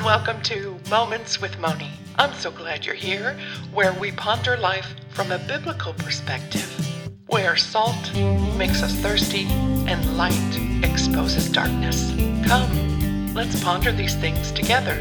[0.00, 1.90] and welcome to Moments with Moni.
[2.16, 3.38] I'm so glad you're here,
[3.70, 6.64] where we ponder life from a biblical perspective,
[7.26, 8.14] where salt
[8.56, 9.44] makes us thirsty
[9.86, 10.32] and light
[10.82, 12.12] exposes darkness.
[12.46, 14.96] Come, let's ponder these things together.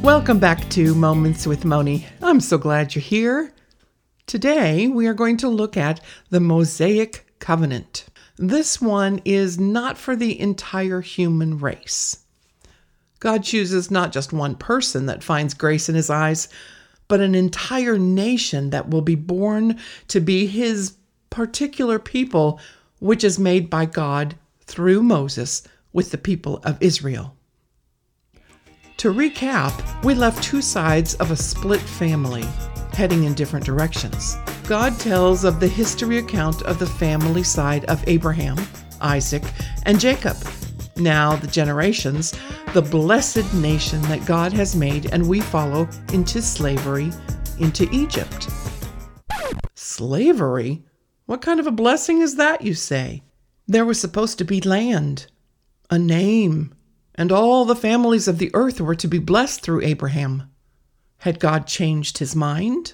[0.00, 2.06] Welcome back to Moments with Moni.
[2.22, 3.52] I'm so glad you're here.
[4.28, 6.00] Today, we are going to look at
[6.30, 8.06] the Mosaic Covenant.
[8.36, 12.24] This one is not for the entire human race.
[13.20, 16.48] God chooses not just one person that finds grace in his eyes,
[17.08, 20.94] but an entire nation that will be born to be his
[21.30, 22.60] particular people,
[23.00, 25.62] which is made by God through Moses
[25.92, 27.34] with the people of Israel.
[28.98, 32.44] To recap, we left two sides of a split family
[32.92, 34.36] heading in different directions.
[34.68, 38.58] God tells of the history account of the family side of Abraham,
[39.00, 39.42] Isaac,
[39.84, 40.36] and Jacob.
[40.98, 42.34] Now, the generations,
[42.74, 47.10] the blessed nation that God has made, and we follow into slavery
[47.58, 48.50] into Egypt.
[49.74, 50.84] Slavery?
[51.24, 53.22] What kind of a blessing is that, you say?
[53.66, 55.28] There was supposed to be land,
[55.88, 56.74] a name,
[57.14, 60.50] and all the families of the earth were to be blessed through Abraham.
[61.20, 62.92] Had God changed his mind?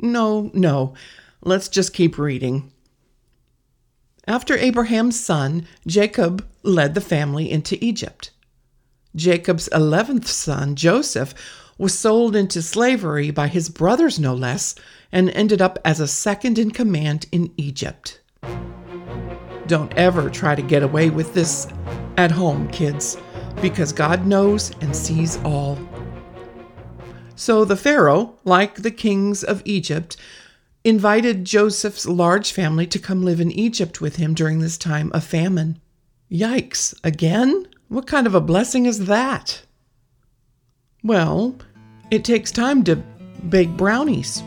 [0.00, 0.94] No, no.
[1.42, 2.72] Let's just keep reading.
[4.26, 8.30] After Abraham's son, Jacob led the family into Egypt.
[9.16, 11.34] Jacob's eleventh son, Joseph,
[11.78, 14.74] was sold into slavery by his brothers, no less,
[15.10, 18.20] and ended up as a second in command in Egypt.
[19.66, 21.66] Don't ever try to get away with this
[22.16, 23.16] at home, kids,
[23.62, 25.78] because God knows and sees all.
[27.40, 30.18] So the Pharaoh, like the kings of Egypt,
[30.84, 35.24] invited Joseph's large family to come live in Egypt with him during this time of
[35.24, 35.80] famine.
[36.30, 37.66] Yikes, again?
[37.88, 39.62] What kind of a blessing is that?
[41.02, 41.56] Well,
[42.10, 42.96] it takes time to
[43.48, 44.42] bake brownies.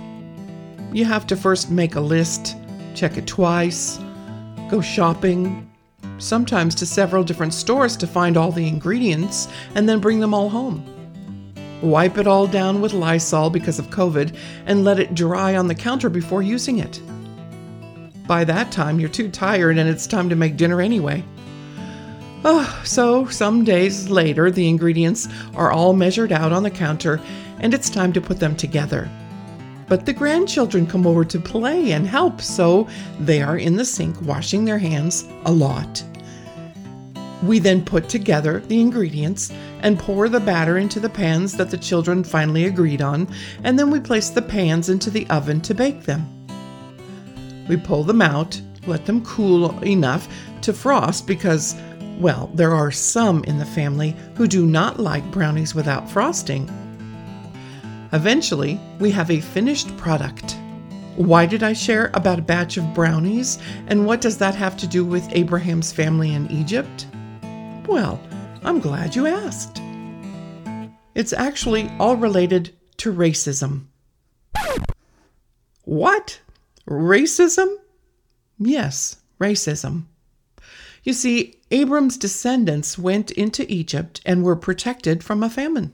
[0.92, 2.56] You have to first make a list,
[2.94, 3.98] check it twice,
[4.70, 5.68] go shopping,
[6.20, 10.48] sometimes to several different stores to find all the ingredients, and then bring them all
[10.48, 10.93] home
[11.84, 14.36] wipe it all down with Lysol because of COVID,
[14.66, 17.02] and let it dry on the counter before using it.
[18.26, 21.24] By that time, you're too tired and it's time to make dinner anyway.
[22.46, 27.20] Oh, so some days later, the ingredients are all measured out on the counter
[27.60, 29.10] and it's time to put them together.
[29.88, 32.88] But the grandchildren come over to play and help, so
[33.20, 36.04] they are in the sink washing their hands a lot.
[37.44, 41.78] We then put together the ingredients and pour the batter into the pans that the
[41.78, 43.28] children finally agreed on,
[43.64, 46.26] and then we place the pans into the oven to bake them.
[47.68, 50.30] We pull them out, let them cool enough
[50.62, 51.76] to frost because,
[52.18, 56.70] well, there are some in the family who do not like brownies without frosting.
[58.14, 60.56] Eventually, we have a finished product.
[61.18, 64.88] Why did I share about a batch of brownies, and what does that have to
[64.88, 67.06] do with Abraham's family in Egypt?
[67.88, 68.20] Well,
[68.64, 69.82] I'm glad you asked.
[71.16, 73.88] It's actually all related to racism.
[75.84, 76.40] What?
[76.88, 77.76] Racism?
[78.58, 80.06] Yes, racism.
[81.04, 85.92] You see, Abram's descendants went into Egypt and were protected from a famine.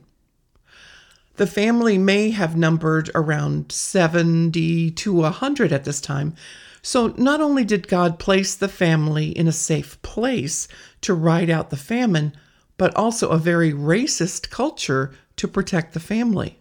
[1.37, 6.35] The family may have numbered around 70 to 100 at this time,
[6.81, 10.67] so not only did God place the family in a safe place
[11.01, 12.33] to ride out the famine,
[12.77, 16.59] but also a very racist culture to protect the family.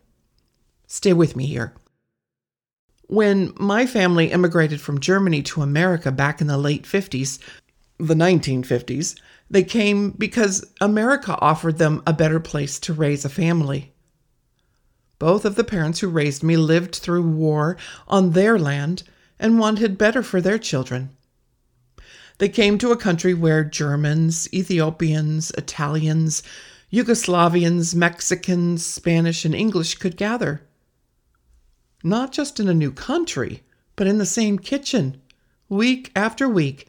[0.87, 1.73] Stay with me here.
[3.07, 7.39] When my family immigrated from Germany to America back in the late 50s,
[7.99, 9.19] the 1950s,
[9.51, 13.93] they came because America offered them a better place to raise a family.
[15.19, 19.03] Both of the parents who raised me lived through war on their land
[19.39, 21.11] and wanted better for their children.
[22.39, 26.43] They came to a country where Germans, Ethiopians, Italians,
[26.93, 30.63] Yugoslavians, Mexicans, Spanish, and English could gather.
[32.05, 33.63] Not just in a new country,
[33.97, 35.21] but in the same kitchen,
[35.69, 36.87] week after week,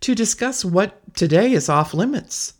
[0.00, 2.54] to discuss what today is off limits.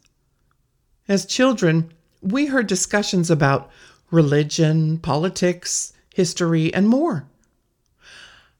[1.08, 3.70] As children, we heard discussions about
[4.10, 7.26] religion, politics, history, and more.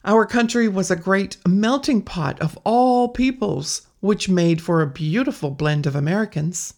[0.05, 5.51] Our country was a great melting pot of all peoples, which made for a beautiful
[5.51, 6.75] blend of Americans.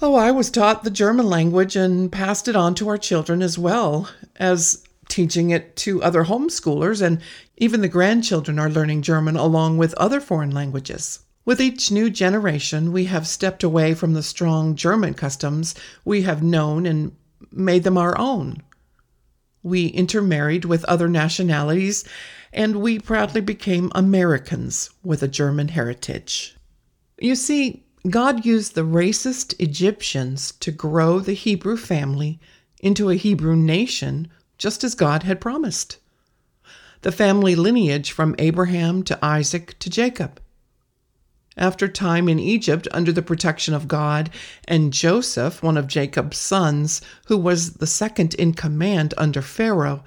[0.00, 3.58] Oh, I was taught the German language and passed it on to our children as
[3.58, 7.20] well, as teaching it to other homeschoolers, and
[7.56, 11.20] even the grandchildren are learning German along with other foreign languages.
[11.44, 16.42] With each new generation, we have stepped away from the strong German customs we have
[16.42, 17.16] known and
[17.50, 18.62] made them our own.
[19.62, 22.04] We intermarried with other nationalities,
[22.52, 26.56] and we proudly became Americans with a German heritage.
[27.18, 32.40] You see, God used the racist Egyptians to grow the Hebrew family
[32.80, 34.28] into a Hebrew nation,
[34.58, 35.98] just as God had promised.
[37.02, 40.40] The family lineage from Abraham to Isaac to Jacob.
[41.56, 44.30] After time in Egypt under the protection of God
[44.66, 50.02] and Joseph, one of Jacob's sons, who was the second in command under Pharaoh,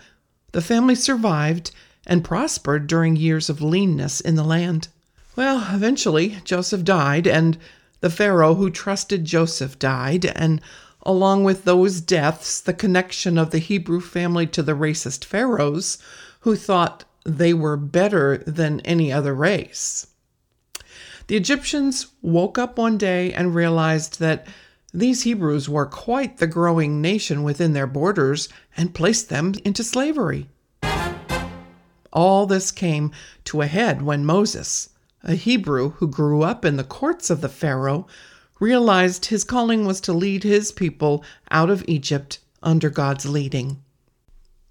[0.54, 1.72] the family survived
[2.08, 4.88] and prospered during years of leanness in the land.
[5.36, 7.58] Well, eventually, Joseph died, and
[8.00, 10.62] the Pharaoh who trusted Joseph died, and
[11.04, 16.00] along with those deaths, the connection of the Hebrew family to the racist pharaohs
[16.40, 20.08] who thought they were better than any other race.
[21.28, 24.46] The Egyptians woke up one day and realized that
[24.94, 30.48] these Hebrews were quite the growing nation within their borders and placed them into slavery.
[32.14, 33.12] All this came
[33.46, 34.90] to a head when Moses,
[35.24, 38.08] a Hebrew who grew up in the courts of the Pharaoh,
[38.60, 43.82] realized his calling was to lead his people out of Egypt under God's leading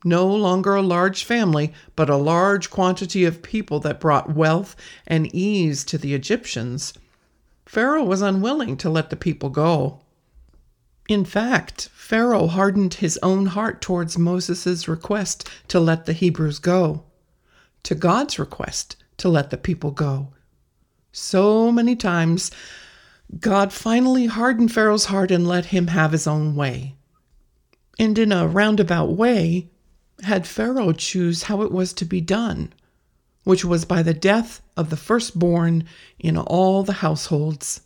[0.04, 5.34] no longer a large family, but a large quantity of people that brought wealth and
[5.34, 6.92] ease to the Egyptians,
[7.66, 10.00] Pharaoh was unwilling to let the people go.
[11.08, 17.04] In fact, Pharaoh hardened his own heart towards Moses' request to let the Hebrews go,
[17.82, 20.28] to God's request to let the people go.
[21.12, 22.50] So many times,
[23.40, 26.94] God finally hardened Pharaoh's heart and let him have his own way.
[27.98, 29.70] And in a roundabout way,
[30.22, 32.72] had Pharaoh choose how it was to be done,
[33.44, 35.84] which was by the death of the firstborn
[36.18, 37.80] in all the households.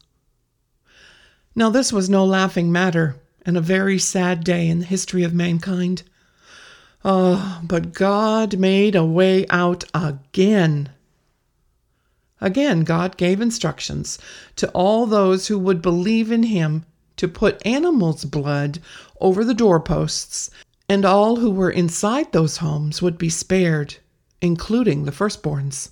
[1.55, 5.35] Now, this was no laughing matter, and a very sad day in the history of
[5.35, 6.03] mankind.
[7.05, 10.91] Oh, but God made a way out again.
[12.41, 14.19] Again, God gave instructions
[14.57, 16.85] to all those who would believe in Him
[17.17, 18.81] to put animals' blood
[19.21, 20.51] over the doorposts
[20.89, 23.97] and all who were inside those homes would be spared,
[24.41, 25.91] including the firstborns.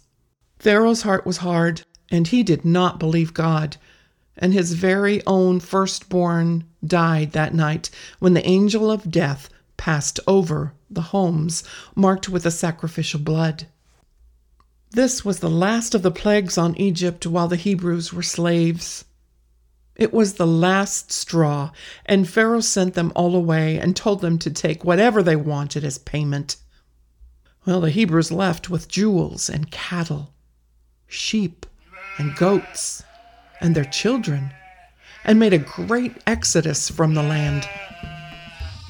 [0.59, 3.77] Pharaoh's heart was hard, and he did not believe God,
[4.37, 10.73] and his very own firstborn died that night when the angel of death passed over
[10.91, 11.63] the homes
[11.95, 13.67] marked with the sacrificial blood.
[14.91, 19.05] This was the last of the plagues on Egypt while the Hebrews were slaves.
[19.97, 21.71] It was the last straw,
[22.05, 25.97] and Pharaoh sent them all away and told them to take whatever they wanted as
[25.97, 26.57] payment.
[27.65, 30.35] Well, the Hebrews left with jewels and cattle,
[31.07, 31.65] sheep
[32.19, 33.03] and goats,
[33.61, 34.53] and their children,
[35.25, 37.67] and made a great exodus from the land.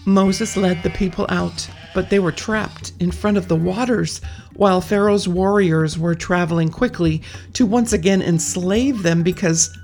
[0.05, 4.21] Moses led the people out, but they were trapped in front of the waters
[4.55, 7.23] while Pharaoh's warriors were traveling quickly
[7.53, 9.77] to once again enslave them because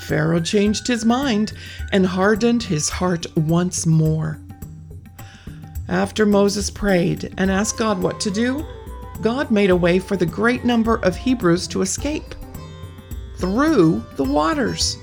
[0.00, 1.52] Pharaoh changed his mind
[1.92, 4.38] and hardened his heart once more.
[5.88, 8.64] After Moses prayed and asked God what to do,
[9.20, 12.34] God made a way for the great number of Hebrews to escape
[13.38, 14.96] through the waters.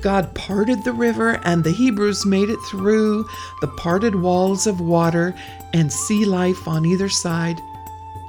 [0.00, 3.28] God parted the river, and the Hebrews made it through
[3.60, 5.34] the parted walls of water
[5.74, 7.60] and sea life on either side,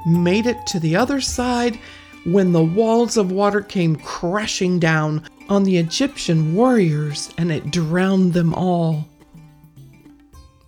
[0.05, 1.79] made it to the other side
[2.25, 8.31] when the walls of water came crashing down on the Egyptian warriors and it drowned
[8.31, 9.05] them all.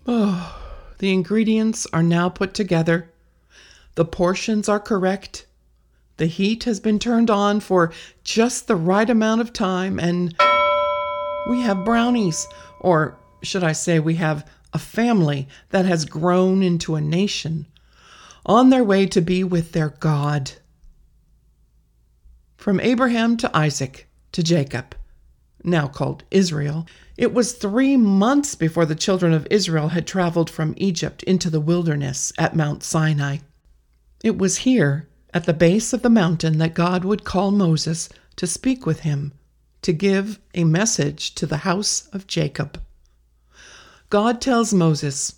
[0.05, 0.61] Oh,
[0.97, 3.09] the ingredients are now put together.
[3.95, 5.45] The portions are correct.
[6.17, 7.93] The heat has been turned on for
[8.25, 10.35] just the right amount of time, and
[11.49, 12.45] we have brownies,
[12.81, 17.67] or should I say, we have a family that has grown into a nation
[18.45, 20.51] on their way to be with their God.
[22.57, 24.95] From Abraham to Isaac, to Jacob,
[25.63, 26.85] now called Israel,
[27.17, 31.61] it was three months before the children of Israel had traveled from Egypt into the
[31.61, 33.37] wilderness at Mount Sinai.
[34.23, 38.47] It was here, at the base of the mountain, that God would call Moses to
[38.47, 39.33] speak with him,
[39.81, 42.79] to give a message to the house of Jacob.
[44.09, 45.35] God tells Moses,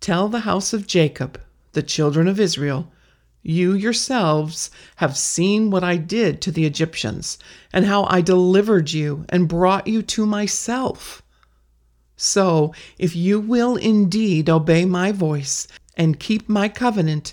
[0.00, 1.40] Tell the house of Jacob,
[1.72, 2.90] the children of Israel,
[3.42, 7.38] you yourselves have seen what I did to the Egyptians,
[7.72, 11.22] and how I delivered you and brought you to myself.
[12.16, 15.66] So, if you will indeed obey my voice
[15.96, 17.32] and keep my covenant,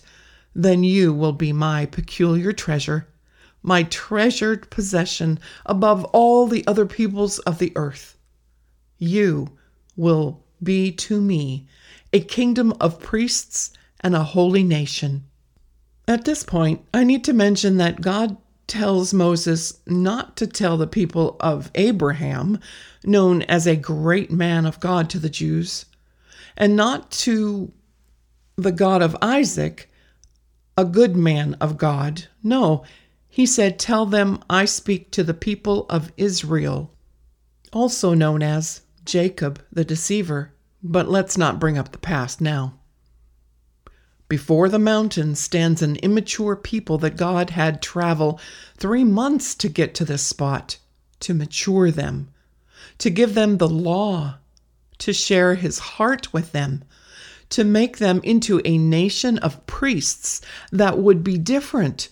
[0.56, 3.08] then you will be my peculiar treasure,
[3.62, 8.18] my treasured possession above all the other peoples of the earth.
[8.98, 9.50] You
[9.98, 11.68] will be to me
[12.14, 15.26] a kingdom of priests and a holy nation.
[16.08, 18.38] At this point, I need to mention that God
[18.68, 22.60] tells Moses not to tell the people of Abraham,
[23.04, 25.86] known as a great man of God to the Jews,
[26.56, 27.72] and not to
[28.56, 29.90] the God of Isaac,
[30.78, 32.26] a good man of God.
[32.42, 32.84] No,
[33.28, 36.92] he said, Tell them I speak to the people of Israel,
[37.74, 40.54] also known as Jacob the deceiver.
[40.82, 42.77] But let's not bring up the past now.
[44.30, 48.40] Before the mountain stands an immature people that God had travel
[48.76, 50.78] three months to get to this spot,
[51.22, 52.30] to mature them,
[52.98, 54.40] to give them the law,
[54.98, 56.84] to share his heart with them,
[57.50, 60.42] to make them into a nation of priests
[60.72, 62.10] that would be different,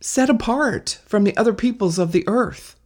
[0.00, 2.76] set apart from the other peoples of the earth.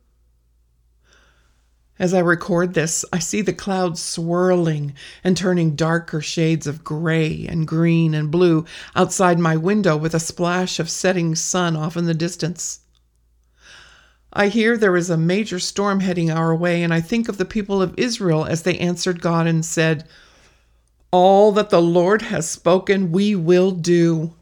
[1.99, 7.47] As I record this, I see the clouds swirling and turning darker shades of gray
[7.49, 12.05] and green and blue outside my window with a splash of setting sun off in
[12.05, 12.81] the distance.
[14.31, 17.47] I hear there is a major storm heading our way, and I think of the
[17.47, 20.07] people of Israel as they answered God and said,
[21.11, 24.35] All that the Lord has spoken, we will do.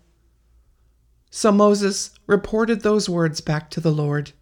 [1.30, 4.32] So Moses reported those words back to the Lord.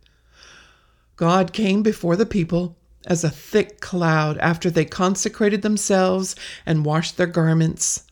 [1.16, 7.16] God came before the people as a thick cloud after they consecrated themselves and washed
[7.16, 8.04] their garments.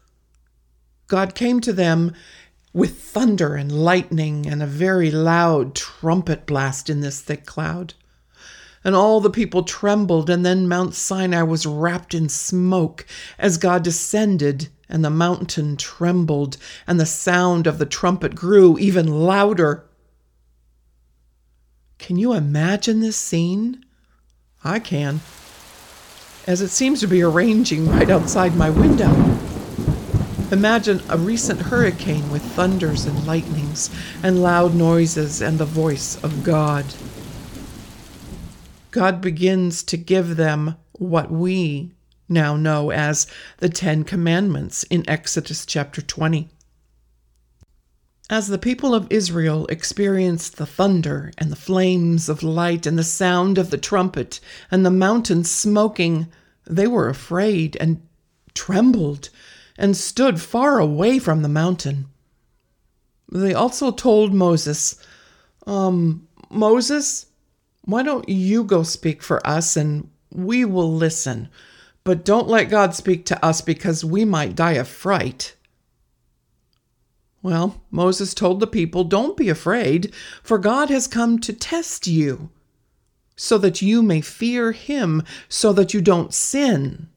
[1.06, 2.14] God came to them
[2.72, 7.94] with thunder and lightning and a very loud trumpet blast in this thick cloud.
[8.84, 13.06] And all the people trembled, and then Mount Sinai was wrapped in smoke
[13.38, 16.56] as God descended, and the mountain trembled,
[16.86, 19.84] and the sound of the trumpet grew even louder.
[21.98, 23.84] Can you imagine this scene?
[24.62, 25.20] I can,
[26.46, 29.10] as it seems to be arranging right outside my window.
[30.52, 33.88] Imagine a recent hurricane with thunders and lightnings
[34.22, 36.84] and loud noises and the voice of God.
[38.90, 41.92] God begins to give them what we
[42.28, 43.26] now know as
[43.58, 46.48] the Ten Commandments in Exodus chapter 20.
[48.30, 53.02] As the people of Israel experienced the thunder and the flames of light and the
[53.02, 54.38] sound of the trumpet
[54.70, 56.28] and the mountain smoking,
[56.64, 58.00] they were afraid and
[58.54, 59.30] trembled
[59.76, 62.06] and stood far away from the mountain.
[63.32, 64.94] They also told Moses,
[65.66, 67.26] Um, Moses,
[67.82, 71.48] why don't you go speak for us and we will listen?
[72.04, 75.56] But don't let God speak to us because we might die of fright.
[77.42, 82.50] Well, Moses told the people, Don't be afraid, for God has come to test you,
[83.34, 87.08] so that you may fear him, so that you don't sin.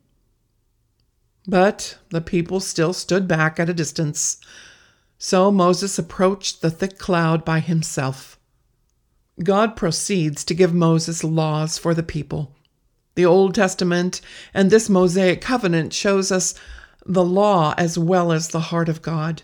[1.45, 4.37] But the people still stood back at a distance.
[5.17, 8.39] So Moses approached the thick cloud by himself.
[9.43, 12.55] God proceeds to give Moses laws for the people.
[13.15, 14.21] The Old Testament
[14.53, 16.53] and this Mosaic covenant shows us
[17.05, 19.43] the law as well as the heart of God.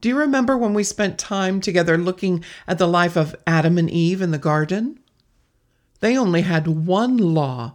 [0.00, 3.90] Do you remember when we spent time together looking at the life of Adam and
[3.90, 4.98] Eve in the garden?
[6.00, 7.74] They only had one law,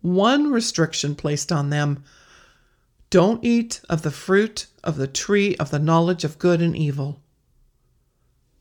[0.00, 2.02] one restriction placed on them
[3.10, 7.20] don't eat of the fruit of the tree of the knowledge of good and evil.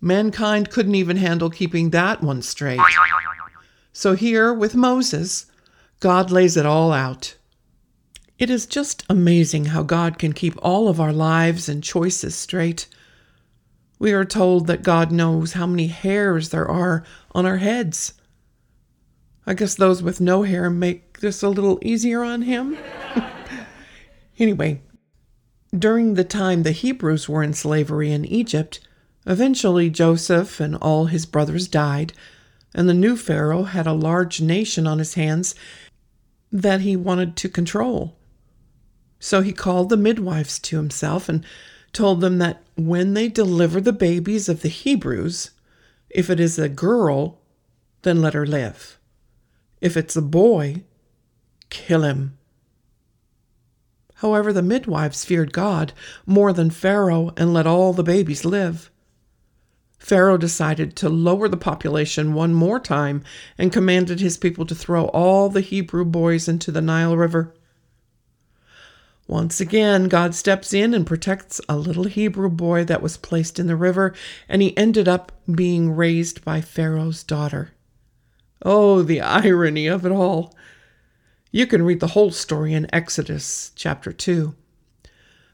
[0.01, 2.79] Mankind couldn't even handle keeping that one straight.
[3.94, 5.46] So here with Moses,
[6.00, 7.36] God lays it all out.
[8.39, 12.88] It is just amazing how God can keep all of our lives and choices straight.
[14.00, 17.03] We are told that God knows how many hairs there are
[17.34, 18.13] on our heads.
[19.46, 22.77] I guess those with no hair make this a little easier on him.
[24.39, 24.84] anyway,
[25.77, 28.79] during the time the Hebrews were in slavery in Egypt,
[29.25, 32.13] eventually Joseph and all his brothers died,
[32.74, 35.55] and the new Pharaoh had a large nation on his hands
[36.53, 38.15] that he wanted to control.
[39.20, 41.46] So he called the midwives to himself and
[41.92, 45.52] told them that when they deliver the babies of the Hebrews,
[46.10, 47.40] if it is a girl,
[48.04, 48.98] then let her live.
[49.82, 50.84] If it's a boy,
[51.70, 52.38] kill him.
[54.16, 55.94] However, the midwives feared God
[56.26, 58.92] more than Pharaoh and let all the babies live.
[59.98, 63.24] Pharaoh decided to lower the population one more time
[63.58, 67.54] and commanded his people to throw all the Hebrew boys into the Nile River.
[69.30, 73.68] Once again, God steps in and protects a little Hebrew boy that was placed in
[73.68, 74.16] the river,
[74.50, 77.70] and he ended up being raised by Pharaoh's daughter.
[78.66, 80.56] Oh, the irony of it all.
[81.52, 84.56] You can read the whole story in Exodus chapter 2.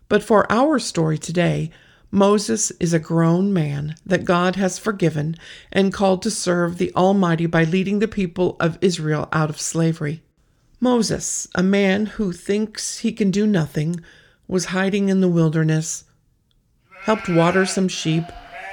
[0.08, 1.70] But for our story today,
[2.10, 5.36] Moses is a grown man that God has forgiven
[5.70, 10.24] and called to serve the Almighty by leading the people of Israel out of slavery.
[10.80, 14.00] Moses, a man who thinks he can do nothing,
[14.48, 16.04] was hiding in the wilderness,
[17.04, 18.24] helped water some sheep,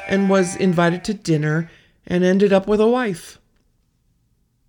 [0.09, 1.71] and was invited to dinner
[2.07, 3.39] and ended up with a wife.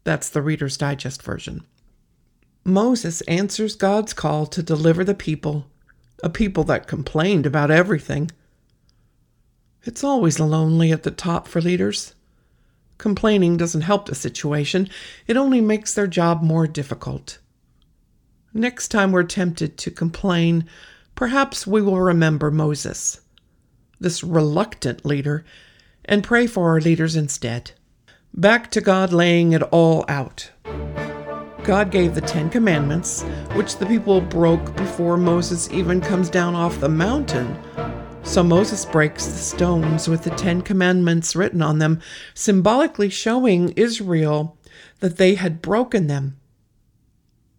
[0.03, 1.63] That's the Reader's Digest version.
[2.63, 5.67] Moses answers God's call to deliver the people,
[6.23, 8.31] a people that complained about everything.
[9.83, 12.13] It's always lonely at the top for leaders.
[13.03, 14.87] Complaining doesn't help the situation,
[15.27, 17.37] it only makes their job more difficult.
[18.53, 20.69] Next time we're tempted to complain,
[21.13, 23.19] perhaps we will remember Moses,
[23.99, 25.43] this reluctant leader,
[26.05, 27.71] and pray for our leaders instead.
[28.33, 30.51] Back to God laying it all out.
[31.65, 33.23] God gave the Ten Commandments,
[33.55, 37.53] which the people broke before Moses even comes down off the mountain
[38.23, 41.99] so Moses breaks the stones with the Ten Commandments written on them,
[42.33, 44.57] symbolically showing Israel
[45.01, 46.37] that they had broken them.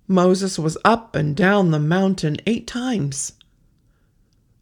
[0.08, 3.34] Moses was up and down the mountain eight times.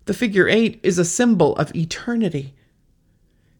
[0.04, 2.54] The figure eight is a symbol of eternity.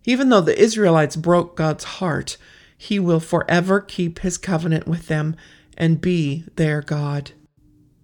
[0.04, 2.36] Even though the Israelites broke God's heart,
[2.76, 5.36] he will forever keep his covenant with them
[5.76, 7.30] and be their God.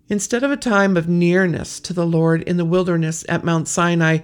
[0.09, 4.19] Instead of a time of nearness to the Lord in the wilderness at Mount Sinai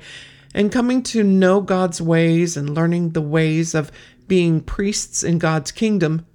[0.54, 3.92] and coming to know God's ways and learning the ways of
[4.26, 6.26] being priests in God's kingdom,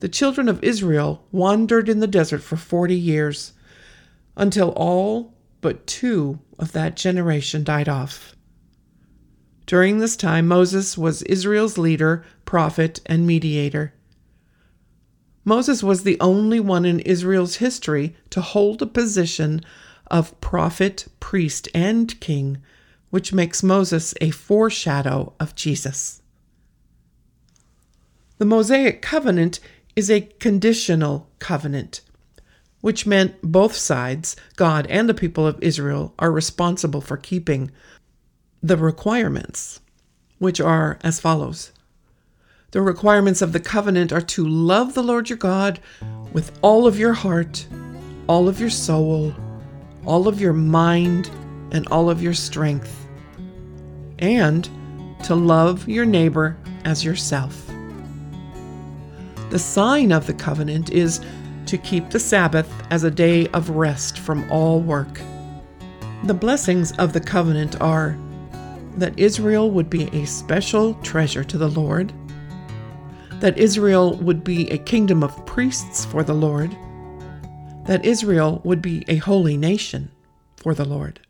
[0.00, 3.52] the children of Israel wandered in the desert for 40 years
[4.36, 8.34] until all but two of that generation died off.
[9.66, 13.92] During this time, Moses was Israel's leader, prophet, and mediator.
[15.50, 19.60] Moses was the only one in Israel's history to hold a position
[20.08, 22.58] of prophet, priest, and king,
[23.10, 26.22] which makes Moses a foreshadow of Jesus.
[28.38, 29.58] The Mosaic covenant
[29.96, 32.02] is a conditional covenant,
[32.80, 37.72] which meant both sides, God and the people of Israel, are responsible for keeping
[38.62, 39.80] the requirements,
[40.38, 41.72] which are as follows
[42.70, 45.80] the requirements of the covenant are to love the Lord your God
[46.32, 47.66] with all of your heart,
[48.28, 49.34] all of your soul,
[50.06, 51.28] all of your mind,
[51.72, 53.06] and all of your strength,
[54.20, 54.68] and
[55.24, 57.66] to love your neighbor as yourself.
[59.50, 61.20] The sign of the covenant is
[61.66, 65.20] to keep the Sabbath as a day of rest from all work.
[66.24, 68.16] The blessings of the covenant are
[68.96, 72.12] that Israel would be a special treasure to the Lord
[73.40, 76.76] that Israel would be a kingdom of priests for the Lord,
[77.86, 80.10] that Israel would be a holy nation
[80.56, 81.20] for the Lord.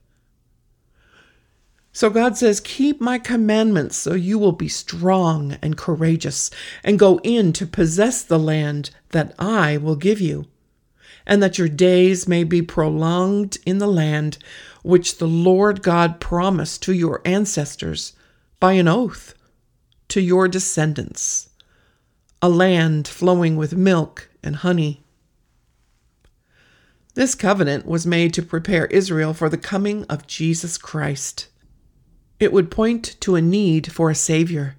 [1.92, 6.50] So God says, Keep my commandments so you will be strong and courageous
[6.82, 10.46] and go in to possess the land that I will give you,
[11.26, 14.38] and that your days may be prolonged in the land
[14.82, 18.14] which the Lord God promised to your ancestors
[18.58, 19.34] by an oath
[20.08, 21.49] to your descendants
[22.42, 25.02] a land flowing with milk and honey.
[27.14, 31.48] This covenant was made to prepare Israel for the coming of Jesus Christ.
[32.38, 34.76] It would point to a need for a Savior.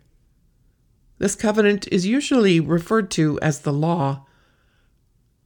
[1.19, 4.26] This covenant is usually referred to as the law.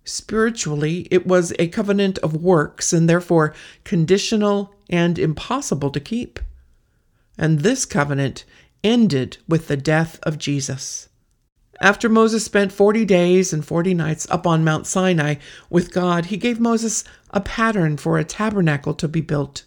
[0.06, 6.40] Spiritually, it was a covenant of works and therefore conditional and impossible to keep.
[7.38, 8.46] And this covenant
[8.84, 11.10] ended with the death of Jesus.
[11.82, 15.36] After Moses spent 40 days and 40 nights up on Mount Sinai
[15.70, 19.66] with God, he gave Moses a pattern for a tabernacle to be built.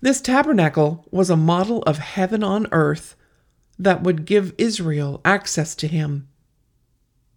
[0.00, 3.14] This tabernacle was a model of heaven on earth
[3.78, 6.28] that would give Israel access to him.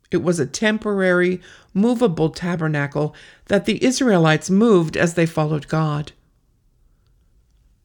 [0.10, 1.42] It was a temporary,
[1.74, 3.16] movable tabernacle
[3.48, 6.12] that the Israelites moved as they followed God.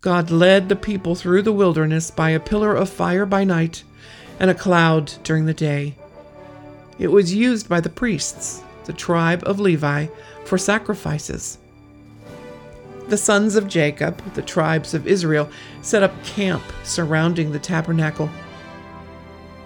[0.00, 3.82] God led the people through the wilderness by a pillar of fire by night
[4.38, 5.94] and a cloud during the day.
[6.98, 10.06] It was used by the priests, the tribe of Levi,
[10.44, 11.58] for sacrifices.
[13.08, 15.48] The sons of Jacob, the tribes of Israel,
[15.82, 18.30] set up camp surrounding the tabernacle.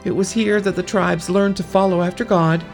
[0.04, 2.64] It was here that the tribes learned to follow after God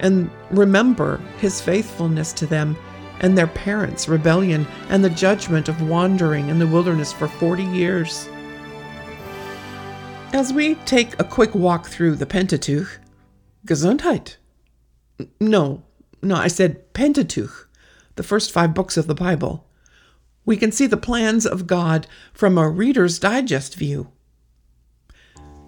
[0.00, 2.76] and remember his faithfulness to them
[3.20, 8.28] and their parents' rebellion and the judgment of wandering in the wilderness for 40 years.
[10.34, 12.98] As we take a quick walk through the Pentateuch,
[13.64, 14.34] Gesundheit.
[15.38, 15.84] No,
[16.22, 17.70] no, I said Pentateuch,
[18.16, 19.64] the first five books of the Bible.
[20.44, 24.10] We can see the plans of God from a Reader's Digest view.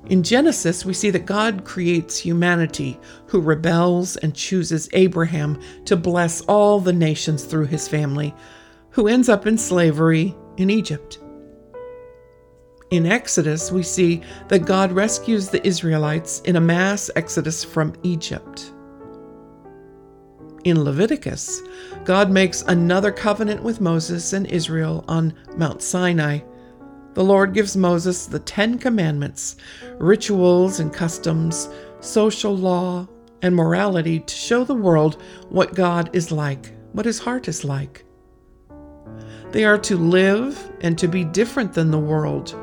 [0.06, 6.40] In Genesis, we see that God creates humanity who rebels and chooses Abraham to bless
[6.40, 8.34] all the nations through his family,
[8.90, 11.20] who ends up in slavery in Egypt.
[12.90, 18.72] In Exodus, we see that God rescues the Israelites in a mass exodus from Egypt.
[20.64, 21.62] In Leviticus,
[22.04, 26.40] God makes another covenant with Moses and Israel on Mount Sinai
[27.16, 29.56] the Lord gives Moses the Ten Commandments,
[29.96, 31.70] rituals and customs,
[32.00, 33.08] social law,
[33.40, 38.04] and morality to show the world what God is like, what his heart is like.
[39.50, 42.54] They are to live and to be different than the world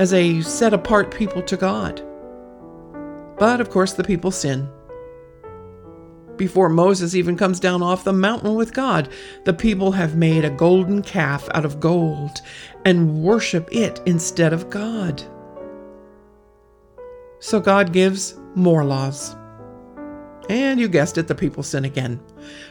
[0.00, 2.02] as a set apart people to God.
[3.38, 4.66] But of course, the people sin
[6.38, 9.10] before Moses even comes down off the mountain with God.
[9.44, 12.30] The people have made a golden calf out of gold
[12.86, 15.22] and worship it instead of God.
[17.40, 19.36] So God gives more laws.
[20.48, 22.22] And you guessed it, the people sin again.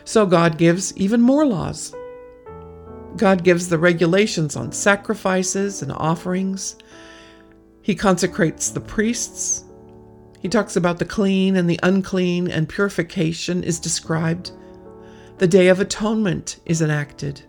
[0.04, 1.94] So God gives even more laws.
[3.18, 6.76] God gives the regulations on sacrifices and offerings.
[7.82, 9.64] He consecrates the priests
[10.40, 14.52] he talks about the clean and the unclean, and purification is described.
[15.38, 17.42] The Day of Atonement is enacted,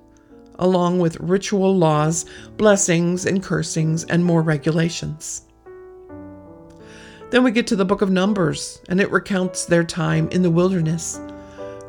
[0.58, 5.42] along with ritual laws, blessings and cursings, and more regulations.
[7.30, 10.50] Then we get to the book of Numbers, and it recounts their time in the
[10.50, 11.20] wilderness,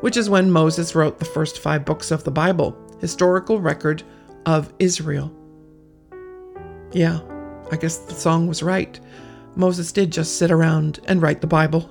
[0.02, 4.04] which is when Moses wrote the first five books of the Bible, historical record
[4.46, 5.32] of Israel.
[6.92, 7.20] Yeah,
[7.72, 9.00] I guess the song was right.
[9.56, 11.90] Moses did just sit around and write the Bible.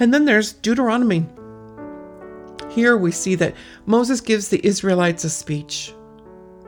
[0.00, 1.24] And then there's Deuteronomy.
[2.68, 3.54] Here we see that
[3.86, 5.94] Moses gives the Israelites a speech.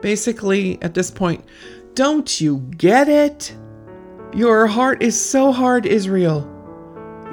[0.01, 1.43] Basically, at this point,
[1.93, 3.53] don't you get it?
[4.33, 6.47] Your heart is so hard, Israel.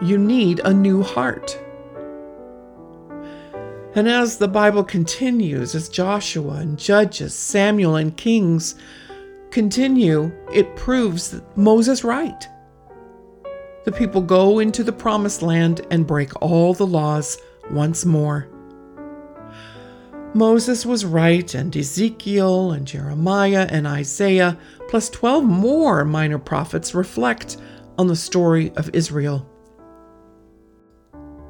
[0.02, 1.57] You need a new heart.
[3.94, 8.74] And as the Bible continues, as Joshua and Judges, Samuel and Kings
[9.51, 12.49] continue, it proves Moses right.
[13.85, 17.39] The people go into the promised land and break all the laws
[17.71, 18.49] once more.
[20.35, 24.59] Moses was right, and Ezekiel and Jeremiah and Isaiah,
[24.89, 27.57] plus 12 more minor prophets, reflect
[27.97, 29.49] on the story of Israel.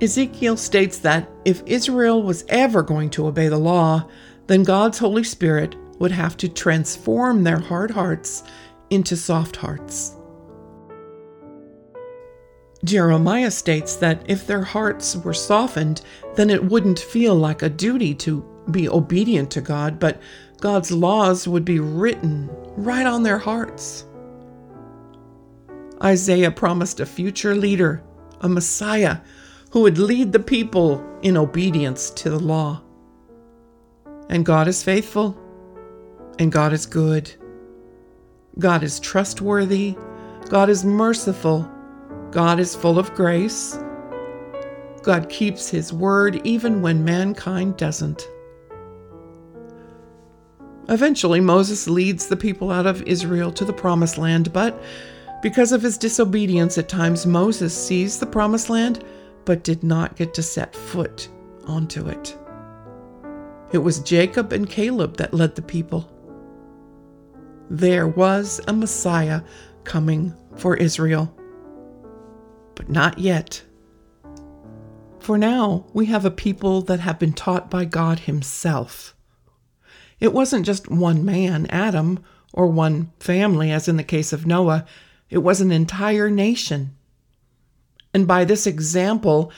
[0.01, 4.09] Ezekiel states that if Israel was ever going to obey the law,
[4.47, 8.43] then God's Holy Spirit would have to transform their hard hearts
[8.91, 10.15] into soft hearts.
[12.85, 16.03] Jeremiah states that if their hearts were softened,
[16.37, 20.21] then it wouldn't feel like a duty to be obedient to God, but
[20.61, 24.05] God's laws would be written right on their hearts.
[26.03, 28.03] Isaiah promised a future leader,
[28.41, 29.19] a Messiah,
[29.71, 32.83] who would lead the people in obedience to the law.
[34.29, 35.37] And God is faithful
[36.39, 37.33] and God is good.
[38.59, 39.97] God is trustworthy.
[40.49, 41.71] God is merciful.
[42.31, 43.79] God is full of grace.
[45.03, 48.29] God keeps his word even when mankind doesn't.
[50.89, 54.83] Eventually, Moses leads the people out of Israel to the promised land, but
[55.43, 59.05] because of his disobedience, at times Moses sees the promised land
[59.45, 61.29] but did not get to set foot
[61.67, 62.37] onto it.
[63.73, 66.11] It was Jacob and Caleb that led the people
[67.71, 69.43] there was a Messiah
[69.85, 71.35] coming for Israel.
[72.75, 73.63] But not yet.
[75.19, 79.15] For now, we have a people that have been taught by God Himself.
[80.21, 84.87] It wasn't just one man, Adam, or one family, as in the case of Noah,
[85.31, 86.97] it was an entire nation.
[88.15, 89.53] And by this example,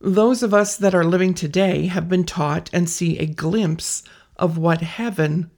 [0.00, 4.02] those of us that are living today have been taught and see a glimpse
[4.36, 5.50] of what heaven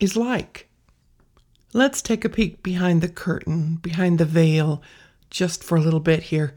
[0.00, 0.67] is like.
[1.74, 4.82] Let's take a peek behind the curtain, behind the veil,
[5.28, 6.54] just for a little bit here.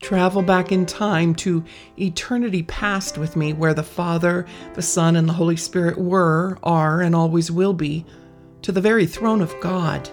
[0.00, 1.64] Travel back in time to
[1.98, 7.00] eternity past with me, where the Father, the Son, and the Holy Spirit were, are,
[7.00, 8.06] and always will be,
[8.62, 10.08] to the very throne of God.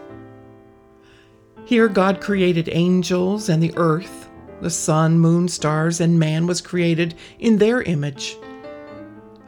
[1.65, 4.27] Here, God created angels and the earth,
[4.59, 8.35] the sun, moon, stars, and man was created in their image.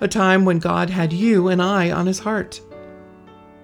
[0.01, 2.61] a time when God had you and I on his heart.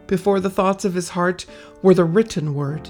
[0.07, 1.45] Before the thoughts of his heart
[1.81, 2.89] were the written word.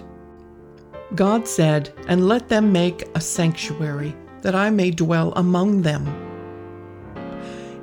[1.13, 6.05] God said, And let them make a sanctuary, that I may dwell among them.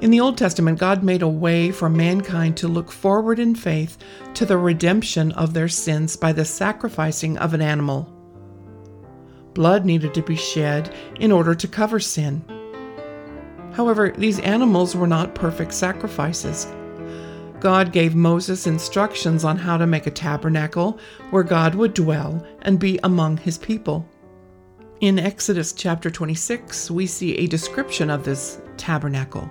[0.01, 3.97] In the Old Testament, God made a way for mankind to look forward in faith
[4.35, 8.12] to the redemption of their sins by the sacrificing of an animal.
[9.55, 12.45] Blood needed to be shed in order to cover sin.
[13.75, 16.66] However, these animals were not perfect sacrifices.
[17.62, 20.98] God gave Moses instructions on how to make a tabernacle
[21.31, 24.05] where God would dwell and be among his people.
[24.98, 29.48] In Exodus chapter 26, we see a description of this tabernacle.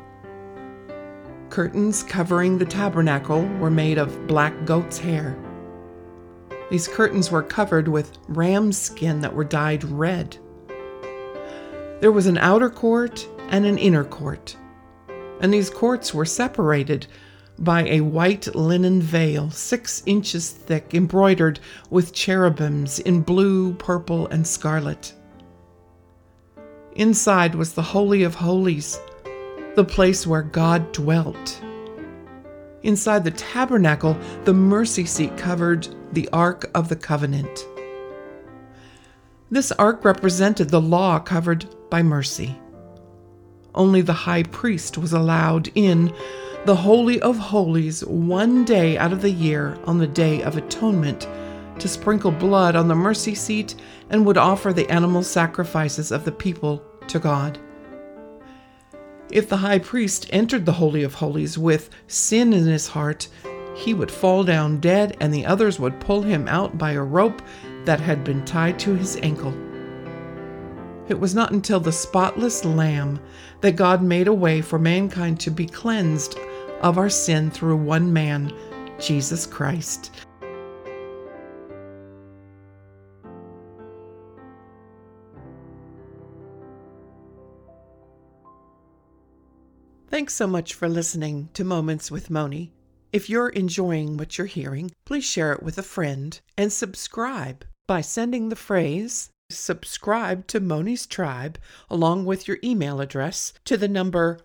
[1.50, 5.38] Curtains covering the tabernacle were made of black goat's hair.
[6.70, 10.36] These curtains were covered with ram's skin that were dyed red.
[12.02, 14.58] There was an outer court and an inner court.
[15.40, 17.08] And these courts were separated
[17.62, 24.46] by a white linen veil, six inches thick, embroidered with cherubims in blue, purple, and
[24.46, 25.14] scarlet.
[26.96, 29.00] Inside was the Holy of Holies,
[29.76, 31.62] the place where God dwelt.
[32.84, 37.66] Inside the tabernacle, the mercy seat covered the Ark of the Covenant.
[39.52, 42.58] This ark represented the law covered by mercy.
[43.76, 46.14] Only the high priest was allowed in
[46.64, 51.28] the Holy of Holies one day out of the year on the Day of Atonement
[51.80, 53.74] to sprinkle blood on the mercy seat
[54.12, 57.58] and would offer the animal sacrifices of the people to God.
[59.32, 63.28] If the high priest entered the Holy of Holies with sin in his heart,
[63.76, 67.42] he would fall down dead and the others would pull him out by a rope
[67.86, 69.56] that had been tied to his ankle.
[71.10, 73.20] It was not until the spotless Lamb
[73.62, 76.38] that God made a way for mankind to be cleansed
[76.82, 78.54] of our sin through one man,
[79.00, 80.12] Jesus Christ.
[90.10, 92.74] Thanks so much for listening to Moments with Moni.
[93.14, 98.02] If you're enjoying what you're hearing, please share it with a friend and subscribe by
[98.02, 101.58] sending the phrase subscribe to Moni's Tribe
[101.90, 104.40] along with your email address to the number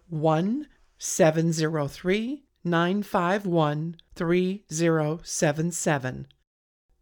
[0.98, 6.26] 1703 951 3077.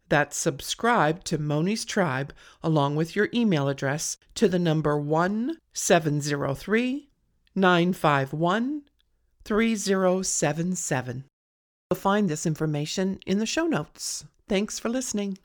[0.07, 2.31] That's subscribe to Moni's Tribe
[2.61, 7.09] along with your email address to the number 1703
[7.55, 8.81] 951
[9.43, 11.25] 3077.
[11.89, 14.25] You'll find this information in the show notes.
[14.47, 15.39] Thanks for listening.